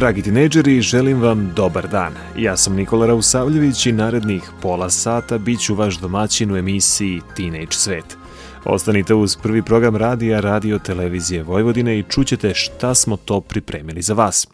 [0.00, 2.12] Dragi tinejdžeri, želim vam dobar dan.
[2.38, 7.70] Ja sam Nikola Rausavljević i narednih pola sata bit ću vaš domaćin u emisiji Teenage
[7.70, 8.16] Svet.
[8.64, 14.14] Ostanite uz prvi program radija Radio Televizije Vojvodine i čućete šta smo to pripremili za
[14.14, 14.48] vas.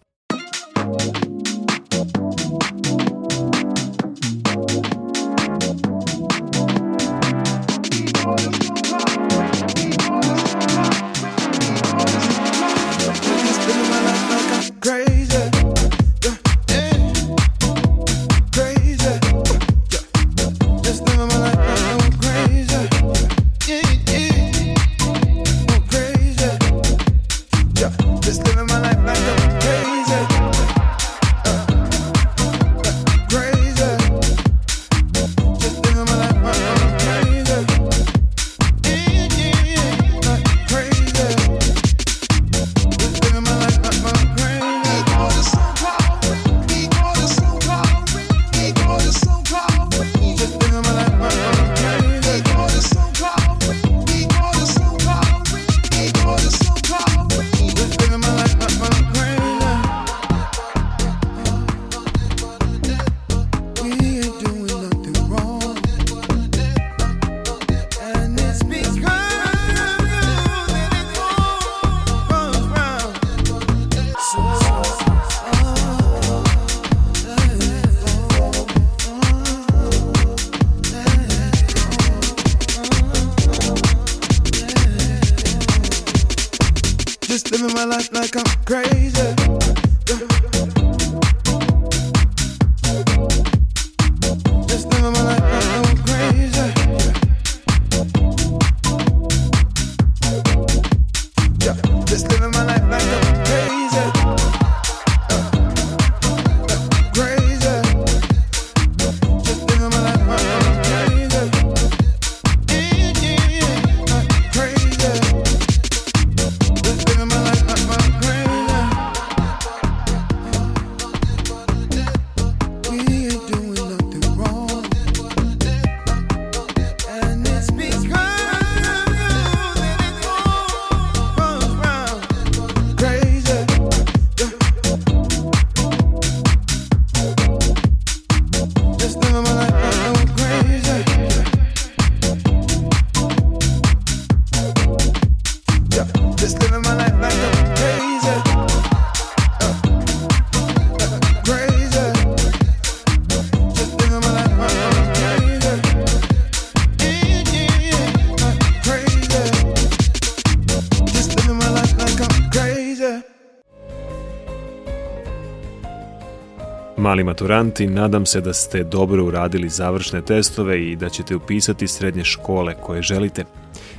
[167.16, 172.24] Mali maturanti, nadam se da ste dobro uradili završne testove i da ćete upisati srednje
[172.24, 173.44] škole koje želite.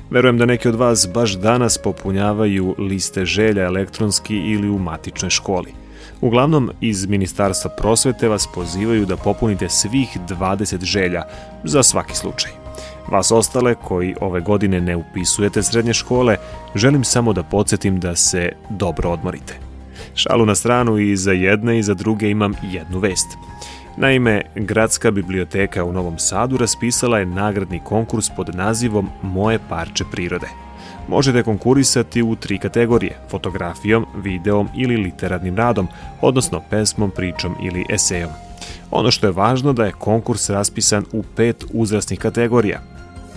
[0.09, 5.73] Verujem da neki od vas baš danas popunjavaju liste želja elektronski ili u matičnoj školi.
[6.21, 11.23] Uglavnom, iz Ministarstva prosvete vas pozivaju da popunite svih 20 želja
[11.63, 12.51] za svaki slučaj.
[13.11, 16.37] Vas ostale koji ove godine ne upisujete srednje škole,
[16.75, 19.66] želim samo da podsjetim da se dobro odmorite.
[20.17, 23.27] Šalu na stranu i za jedne i za druge imam jednu vest.
[23.97, 30.47] Naime, Gradska biblioteka u Novom Sadu raspisala je nagradni konkurs pod nazivom Moje parče prirode.
[31.07, 35.87] Možete konkurisati u tri kategorije, fotografijom, videom ili literarnim radom,
[36.21, 38.29] odnosno pesmom, pričom ili esejom.
[38.91, 42.81] Ono što je važno da je konkurs raspisan u pet uzrasnih kategorija,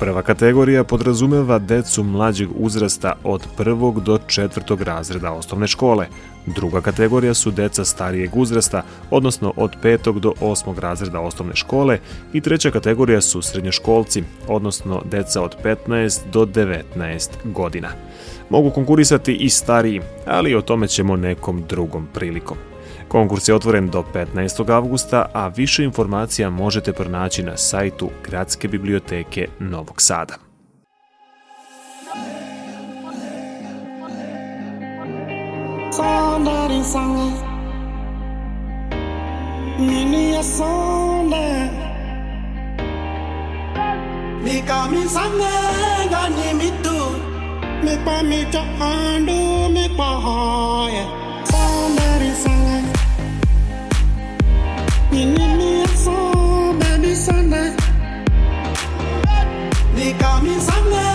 [0.01, 6.07] Prva kategorija podrazumeva decu mlađeg uzrasta od prvog do četvrtog razreda osnovne škole.
[6.55, 11.99] Druga kategorija su deca starijeg uzrasta, odnosno od petog do osmog razreda osnovne škole
[12.33, 17.89] i treća kategorija su srednjoškolci, odnosno deca od 15 do 19 godina.
[18.51, 22.57] Mogu konkurisati i stariji, ali o tome ćemo nekom drugom prilikom.
[23.09, 24.71] Konkurs je otvoren do 15.
[24.71, 30.50] avgusta, a više informacija možete pronaći na sajtu Gradske biblioteke Novog Sada.
[36.05, 37.33] Sunday, Sunday.
[39.79, 41.69] Mini a Sunday.
[44.45, 46.99] Mi kami Sunday, gani mitu.
[47.85, 51.05] Mi pa mi cha andu, mi pa hoye.
[51.53, 52.83] Sunday, Sunday.
[55.13, 57.69] Mini mi a Sunday, baby Sunday.
[59.95, 61.10] Mi kami Sunday.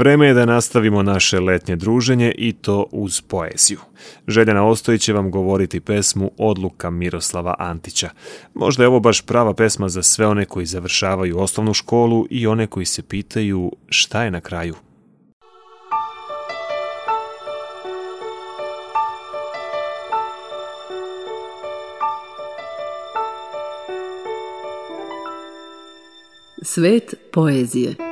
[0.00, 3.78] Vreme je da nastavimo naše letnje druženje i to uz poeziju.
[4.28, 8.10] Željana Ostojić će vam govoriti pesmu Odluka Miroslava Antića.
[8.54, 12.66] Možda je ovo baš prava pesma za sve one koji završavaju osnovnu školu i one
[12.66, 14.74] koji se pitaju šta je na kraju.
[26.62, 28.09] Svet poezije.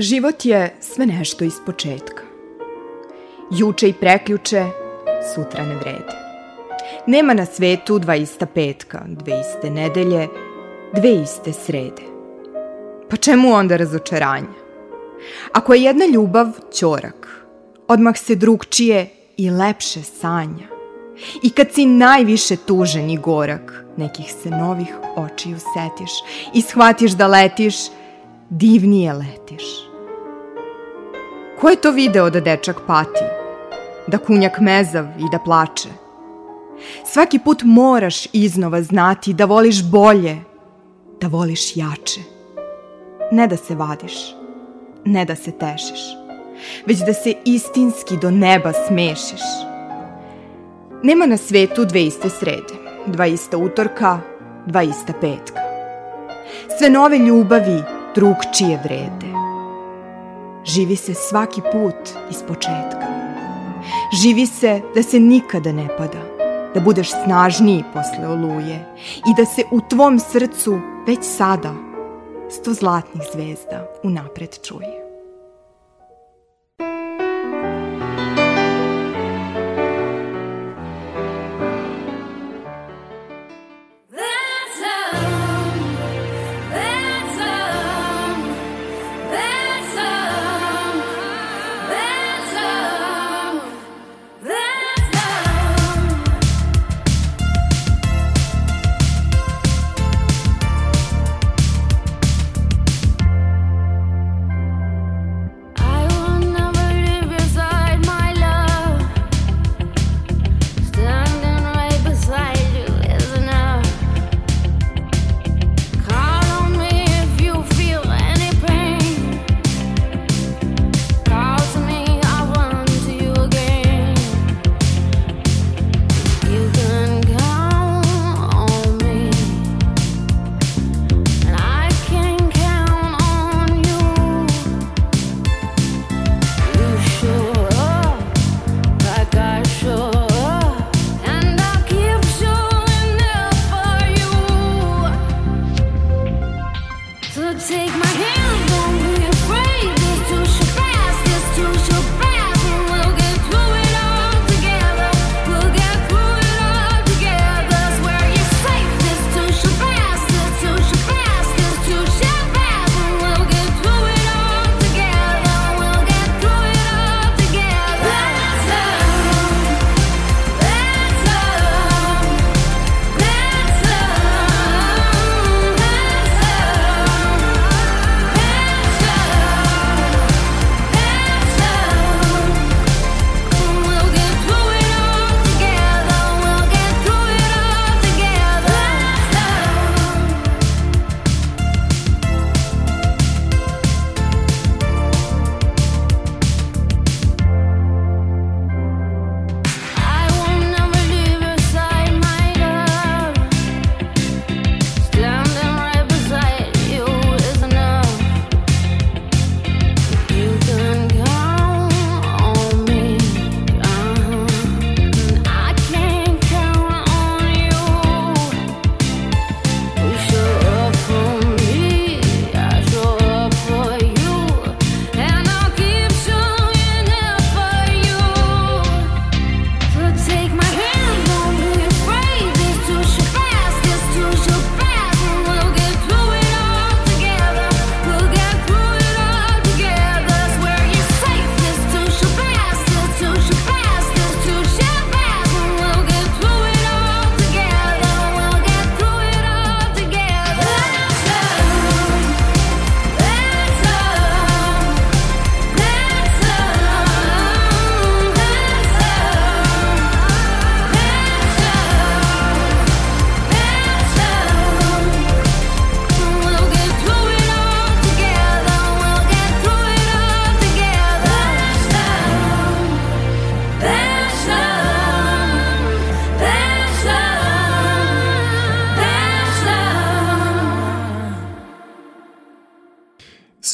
[0.00, 2.22] Život je sve nešto iz početka.
[3.50, 4.64] Juče i preključe,
[5.34, 6.14] sutra ne vrede.
[7.06, 10.28] Nema na svetu dva ista petka, dve iste nedelje,
[10.94, 12.02] dve iste srede.
[13.10, 14.58] Pa čemu onda razočaranje?
[15.52, 16.46] Ako je jedna ljubav
[16.78, 17.46] ćorak,
[17.88, 20.68] odmah se drugčije i lepše sanja.
[21.42, 26.10] I kad si najviše tužen i gorak, nekih se novih očiju setiš
[26.54, 27.76] i shvatiš da letiš,
[28.50, 29.87] divnije letiš.
[31.60, 33.24] Ko je to video da dečak pati?
[34.06, 35.88] Da kunjak mezav i da plače?
[37.04, 40.36] Svaki put moraš iznova znati da voliš bolje,
[41.20, 42.20] da voliš jače.
[43.32, 44.14] Ne da se vadiš,
[45.04, 46.00] ne da se tešiš,
[46.86, 49.42] već da se istinski do neba smešiš.
[51.02, 52.74] Nema na svetu dve iste srede,
[53.06, 54.18] dva ista utorka,
[54.66, 55.60] dva ista petka.
[56.78, 57.82] Sve nove ljubavi
[58.14, 59.27] drugčije vrede.
[60.78, 61.94] Živi se svaki put
[62.30, 63.06] iz početka.
[64.22, 66.22] Živi se da se nikada ne pada,
[66.74, 68.86] da budeš snažniji posle oluje
[69.30, 71.74] i da se u tvom srcu već sada
[72.50, 75.07] sto zlatnih zvezda unapred čuje.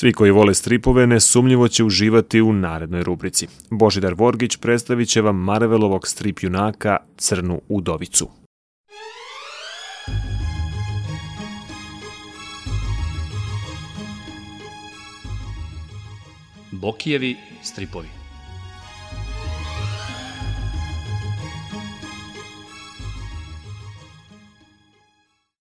[0.05, 3.47] Svi koji vole stripove nesumnjivo će uživati u narednoj rubrici.
[3.71, 8.29] Božidar Vorgić predstavit će vam Marvelovog strip junaka Crnu udovicu.
[16.71, 18.09] Bokijevi stripovi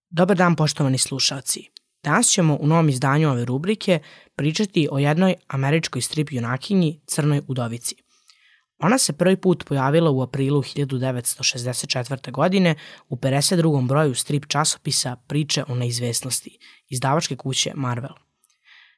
[0.10, 1.73] Dobar dan poštovani slušalci.
[2.04, 4.00] Danas ćemo u novom izdanju ove rubrike
[4.36, 7.96] pričati o jednoj američkoj strip junakinji Crnoj udovici.
[8.80, 12.32] Ona se prvi put pojavila u aprilu 1964.
[12.32, 12.76] godine
[13.10, 13.88] u 52.
[13.88, 16.58] broju strip časopisa Priče o neizvesnosti,
[16.90, 18.14] izdavačke kuće Marvel.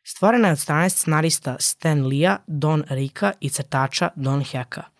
[0.03, 4.83] Stvorena je od strane scenarista Stan Lee, Don Rika i crtača Don Heka–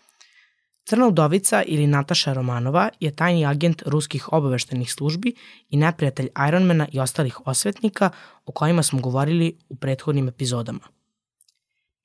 [0.86, 5.34] Crna udovica ili Nataša Romanova je tajni agent ruskih obaveštenih službi
[5.70, 8.10] i neprijatelj Ironmana i ostalih osvetnika
[8.46, 10.80] o kojima smo govorili u prethodnim epizodama.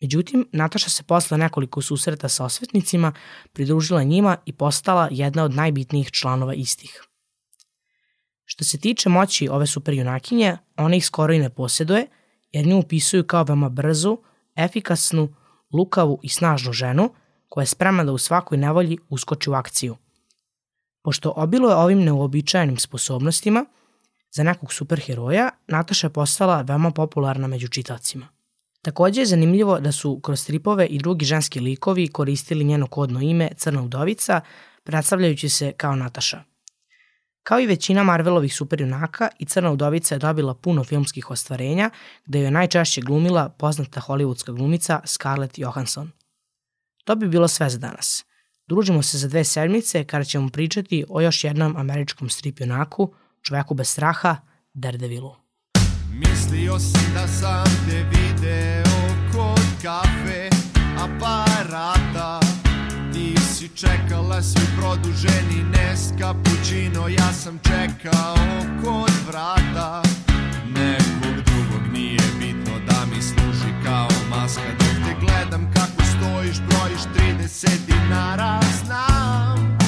[0.01, 3.13] Međutim, Nataša se posle nekoliko susreta sa osvetnicima
[3.53, 7.05] pridružila njima i postala jedna od najbitnijih članova istih.
[8.45, 12.07] Što se tiče moći ove super junakinje, ona ih skoro i ne posjeduje,
[12.53, 14.19] jer nju upisuju kao veoma brzu,
[14.57, 15.35] efikasnu,
[15.73, 17.11] lukavu i snažnu ženu–
[17.51, 19.97] koja je spremna da u svakoj nevolji uskoči u akciju.
[21.03, 23.67] Pošto obiluje ovim neuobičajenim sposobnostima,
[24.33, 28.29] Za nekog superheroja Nataša je postala veoma popularna među čitacima.
[28.83, 33.51] Takođe je zanimljivo da su kroz stripove i drugi ženski likovi koristili njeno kodno ime
[33.57, 34.41] Crna udovica,
[34.85, 36.43] predstavljajući se kao Nataša.
[37.43, 41.91] Kao i većina Marvelovih superjunaka, i Crna udovica je dobila puno filmskih ostvarenja,
[42.27, 46.11] gde je najčešće glumila poznata hollywoodska glumica Scarlett Johansson.
[47.05, 48.25] To bi bilo sve za danas.
[48.67, 53.75] Družimo se za dve sedmice kada ćemo pričati o još jednom američkom strip junaku, čoveku
[53.75, 54.37] bez straha,
[54.73, 55.35] Daredevilu.
[56.13, 58.85] Mislio sam da sam te video
[59.33, 60.49] kod kafe
[60.99, 62.41] aparata
[63.13, 68.37] Ti si čekala svi produženi nes kapućino Ja sam čekao
[68.85, 70.03] kod vrata
[70.67, 75.70] Nekog drugog nije bitno da mi služi kao maska Dok te gledam
[76.21, 79.79] stojiš, brojiš 30 dinara Znam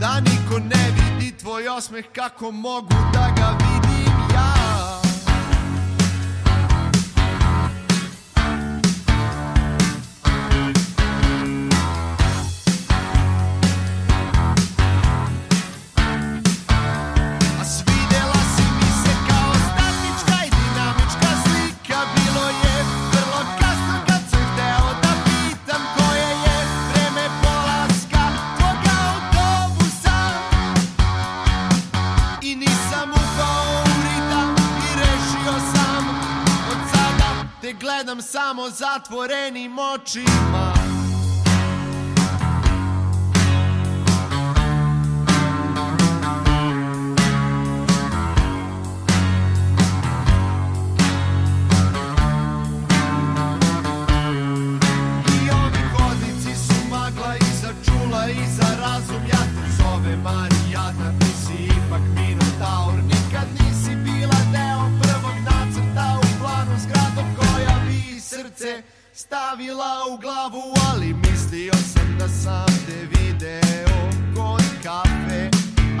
[0.00, 5.05] da niko ne vidi tvoj osmeh Kako mogu da ga vidim ja
[38.70, 40.74] zatvorenim očima
[69.26, 75.50] stavila u glavu Ali mislio sam da sam te video kod kafe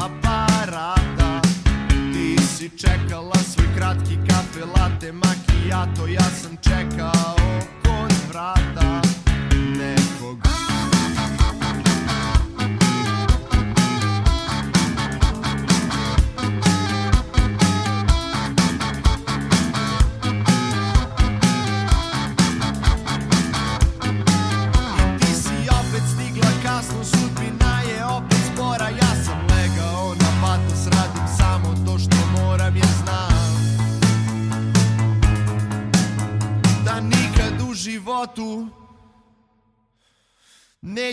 [0.06, 1.40] aparata.
[2.12, 6.25] Ti si čekala svoj kratki kafe latte macchiato Ja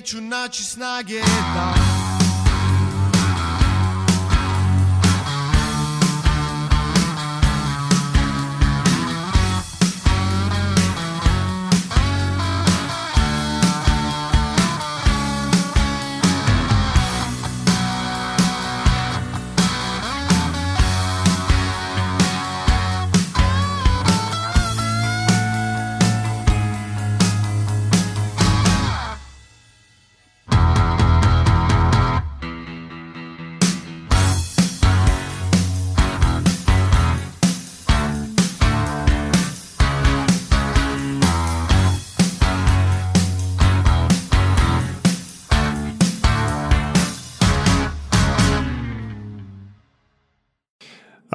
[0.03, 1.19] neću naći snage
[1.55, 1.92] da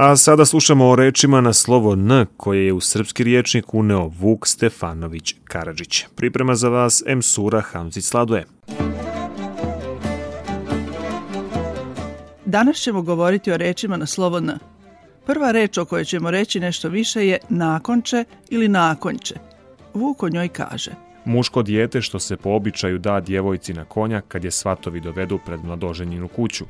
[0.00, 4.46] A sada slušamo o rečima na slovo N koje je u srpski riječnik uneo Vuk
[4.46, 6.04] Stefanović Karadžić.
[6.16, 7.22] Priprema za vas M.
[7.22, 8.44] Sura Hamzić Sladuje.
[12.44, 14.58] Danas ćemo govoriti o rečima na slovo N.
[15.26, 19.34] Prva reč o kojoj ćemo reći nešto više je nakonče ili nakonče.
[19.94, 20.90] Vuk o njoj kaže.
[21.24, 25.64] Muško dijete što se po običaju da djevojci na konja kad je svatovi dovedu pred
[25.64, 26.64] mladoženjinu kuću.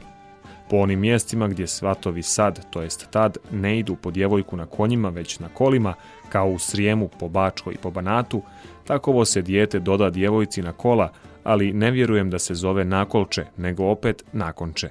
[0.71, 5.09] Po onim mjestima gdje svatovi sad, to jest tad, ne idu po djevojku na konjima,
[5.09, 5.95] već na kolima,
[6.29, 8.43] kao u Srijemu, po Bačkoj i po Banatu,
[8.85, 11.13] takovo se dijete doda djevojci na kola,
[11.45, 14.89] ali ne vjerujem da se zove nakolče, nego opet nakonče.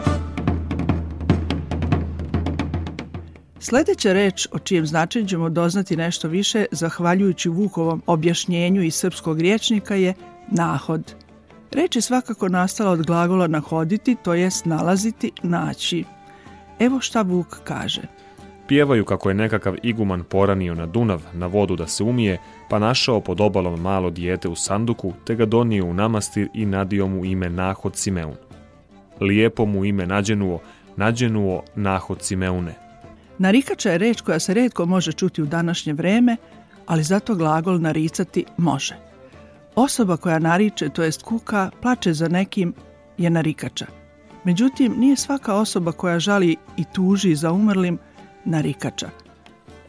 [3.60, 9.96] Sljedeća reč o čijem značenju ćemo doznati nešto više zahvaljujući Vukovom objašnjenju iz srpskog riječnika
[9.96, 10.13] je
[10.52, 11.27] nahod.
[11.71, 16.03] Reč je svakako nastala od glagola nahoditi, to jest nalaziti, naći.
[16.80, 18.01] Evo šta Vuk kaže.
[18.67, 23.21] Pjevaju kako je nekakav iguman poranio na Dunav, na vodu da se umije, pa našao
[23.21, 27.49] pod obalom malo dijete u sanduku, te ga donio u namastir i nadio mu ime
[27.49, 28.36] Nahod Simeun.
[29.19, 30.60] Lijepo mu ime nađenuo,
[30.95, 32.73] nađenuo nahod Simeune.
[33.38, 36.38] Narikača je reč koja se redko može čuti u današnje vreme,
[36.86, 39.07] ali zato glagol naricati može.
[39.78, 42.74] Osoba koja nariče, to jest kuka, plače za nekim,
[43.18, 43.86] je narikača.
[44.44, 47.98] Međutim, nije svaka osoba koja žali i tuži za umrlim
[48.46, 49.10] narikača.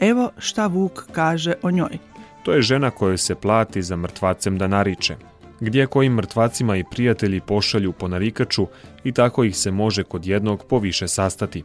[0.00, 1.98] Evo šta Vuk kaže o njoj.
[2.42, 5.16] To je žena kojoj se plati za mrtvacem da nariče.
[5.60, 8.66] Gdje kojim mrtvacima i prijatelji pošalju po narikaču
[9.04, 11.62] i tako ih se može kod jednog poviše sastati.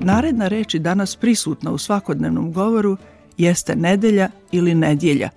[0.00, 2.96] Naredna reč i danas prisutna u svakodnevnom govoru
[3.36, 5.30] jeste nedelja ili nedjelja.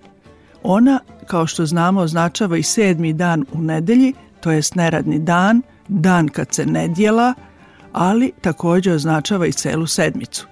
[0.70, 6.28] Ona, kao što znamo, označava i sedmi dan u nedelji, to jest neradni dan, dan
[6.28, 7.34] kad se nedjela,
[7.92, 10.46] ali također označava i celu sedmicu.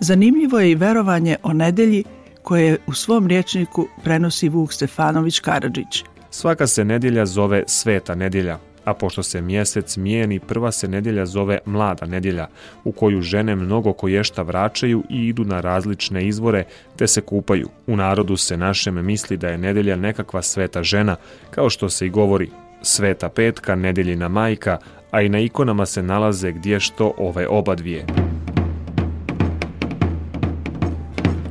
[0.00, 2.04] Zanimljivo je i verovanje o nedelji
[2.42, 6.04] koje u svom riječniku prenosi Vuk Stefanović Karadžić.
[6.30, 11.58] Svaka se nedjelja zove Sveta nedjelja, a pošto se mjesec mijeni, prva se nedjelja zove
[11.64, 12.46] Mlada nedjelja,
[12.84, 16.64] u koju žene mnogo koješta vraćaju i idu na različne izvore
[16.96, 17.68] te se kupaju.
[17.86, 21.16] U narodu se našem misli da je nedjelja nekakva sveta žena,
[21.50, 22.50] kao što se i govori
[22.82, 24.78] Sveta petka, nedjeljina majka,
[25.10, 28.06] a i na ikonama se nalaze gdje što ove oba dvije.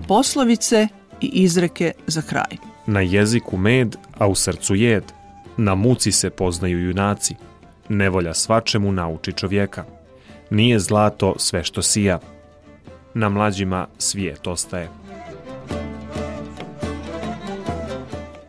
[0.07, 0.87] Poslovice
[1.21, 2.57] i izreke za kraj.
[2.87, 5.03] Na jeziku med, a u srcu jed.
[5.57, 7.35] Na muci se poznaju junaci.
[7.89, 9.83] Nevolja svačemu nauči čovjeka.
[10.49, 12.19] Nije zlato sve što sija.
[13.13, 14.89] Na mlađima svijet ostaje.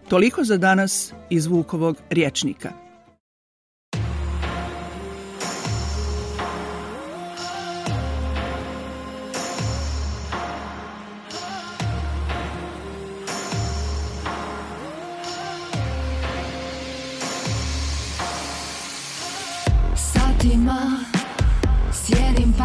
[0.09, 2.86] Toliko za danas iz Vukovog riječnika.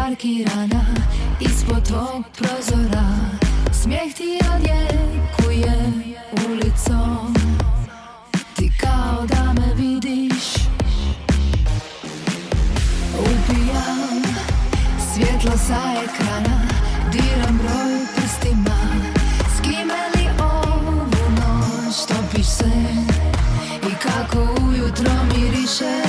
[0.02, 0.84] Parkirana
[1.40, 3.06] ispod tvog prozora.
[3.82, 5.92] Smijeh ti odjekuje
[6.46, 7.34] ulicom.
[8.56, 10.54] Ti kao da me vidiš.
[13.18, 14.22] Upijam
[15.14, 16.60] svjetlo sa ekrana
[17.12, 18.78] Diram broj prstima.
[19.56, 22.72] S kime li ovu noć topiš se?
[23.90, 26.01] I kako ujutro mirišeš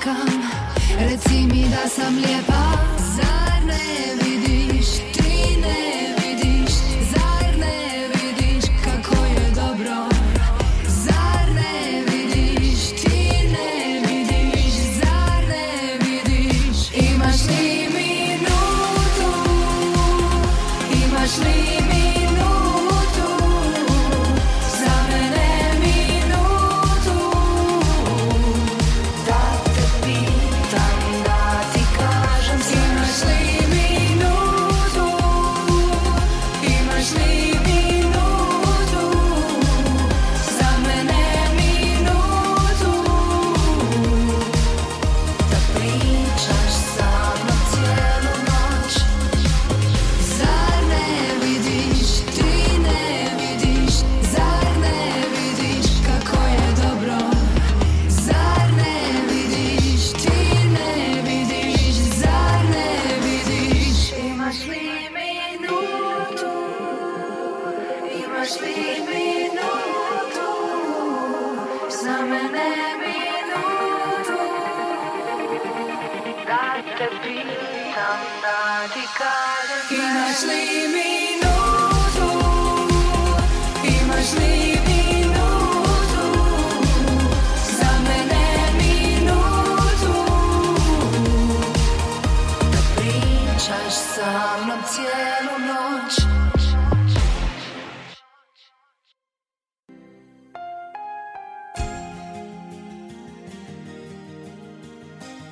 [0.00, 0.39] come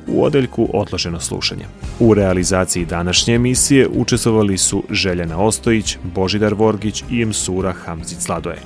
[0.06, 1.64] u odeljku Odloženo slušanje.
[1.98, 8.58] U realizaciji današnje emisije učestvovali su Željana Ostojić, Božidar Vorgić i Msura Hamzic Sladoje.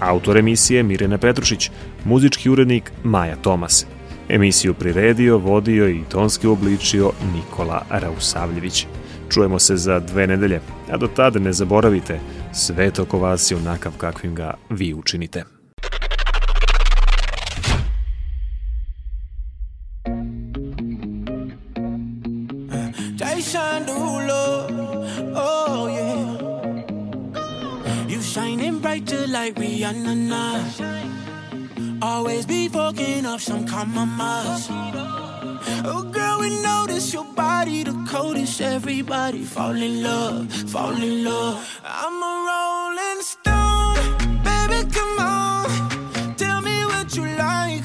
[0.00, 1.70] Autor emisije Mirjana Petrušić,
[2.04, 3.86] muzički urednik Maja Tomas.
[4.28, 8.86] Emisiju priredio, vodio i tonski obličio Nikola Rausavljević.
[9.28, 10.60] Čujemo se za dve nedelje,
[10.90, 12.20] a do tada ne zaboravite,
[12.52, 15.61] svet oko vas je onakav kakvim ga vi učinite.
[29.42, 30.56] Like Rihanna now.
[32.00, 34.68] Always be fucking up some compromise.
[35.90, 38.60] Oh girl, we notice your body the coldest.
[38.60, 41.56] Everybody fall in love, fall in love.
[41.84, 43.98] I'm a rolling stone,
[44.46, 46.36] baby, come on.
[46.36, 47.81] Tell me what you like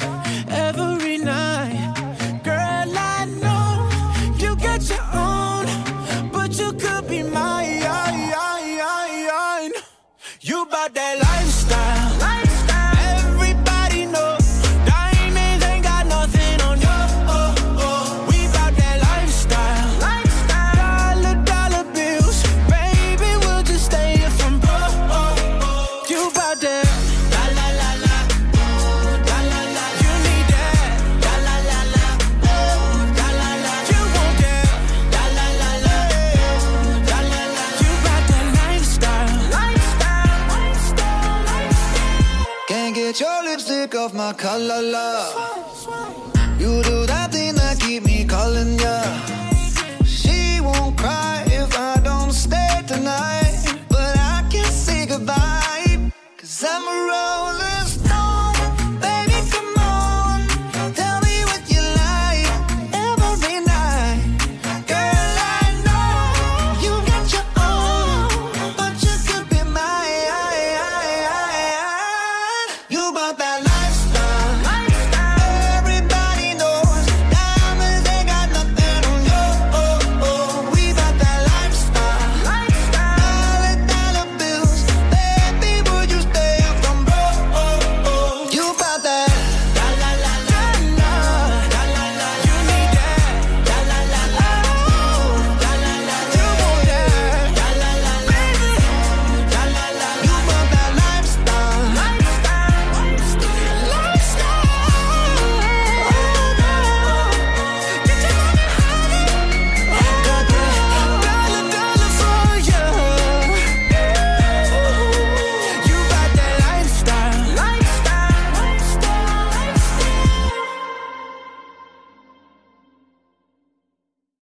[44.34, 45.07] kalala